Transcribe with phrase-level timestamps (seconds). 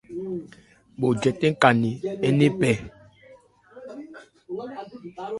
[0.99, 2.71] Bho jɛtɛn ka nkɛ nne kpɛ.